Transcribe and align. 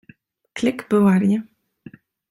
Klik 0.55 0.89
Bewarje. 0.89 1.43